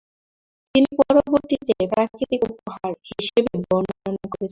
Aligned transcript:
তিনি 0.75 0.89
পরবর্তীতে 0.99 1.73
"প্রাকৃতিক 1.91 2.41
উপহার" 2.49 2.91
হিসাবে 3.09 3.41
বর্ণনা 3.63 3.95
করেছেন। 4.23 4.49